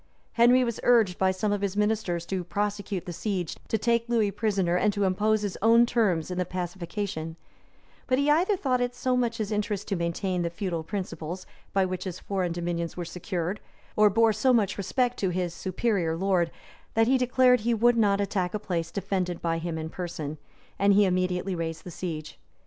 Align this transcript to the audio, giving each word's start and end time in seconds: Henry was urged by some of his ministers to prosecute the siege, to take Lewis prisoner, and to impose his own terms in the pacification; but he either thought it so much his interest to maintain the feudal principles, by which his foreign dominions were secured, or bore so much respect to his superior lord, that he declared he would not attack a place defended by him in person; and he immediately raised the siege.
Henry 0.31 0.63
was 0.63 0.79
urged 0.81 1.19
by 1.19 1.29
some 1.29 1.51
of 1.51 1.61
his 1.61 1.77
ministers 1.77 2.25
to 2.25 2.43
prosecute 2.43 3.05
the 3.05 3.13
siege, 3.13 3.55
to 3.67 3.77
take 3.77 4.09
Lewis 4.09 4.33
prisoner, 4.35 4.75
and 4.75 4.91
to 4.93 5.03
impose 5.03 5.43
his 5.43 5.59
own 5.61 5.85
terms 5.85 6.31
in 6.31 6.39
the 6.39 6.43
pacification; 6.43 7.35
but 8.07 8.17
he 8.17 8.27
either 8.27 8.57
thought 8.57 8.81
it 8.81 8.95
so 8.95 9.15
much 9.15 9.37
his 9.37 9.51
interest 9.51 9.87
to 9.87 9.95
maintain 9.95 10.41
the 10.41 10.49
feudal 10.49 10.81
principles, 10.81 11.45
by 11.71 11.85
which 11.85 12.05
his 12.05 12.17
foreign 12.19 12.51
dominions 12.51 12.97
were 12.97 13.05
secured, 13.05 13.59
or 13.95 14.09
bore 14.09 14.33
so 14.33 14.51
much 14.51 14.75
respect 14.75 15.17
to 15.19 15.29
his 15.29 15.53
superior 15.53 16.17
lord, 16.17 16.49
that 16.95 17.05
he 17.05 17.19
declared 17.19 17.59
he 17.59 17.75
would 17.75 17.95
not 17.95 18.19
attack 18.19 18.55
a 18.55 18.59
place 18.59 18.89
defended 18.89 19.39
by 19.39 19.59
him 19.59 19.77
in 19.77 19.87
person; 19.87 20.39
and 20.79 20.93
he 20.93 21.05
immediately 21.05 21.53
raised 21.53 21.83
the 21.83 21.91
siege. 21.91 22.39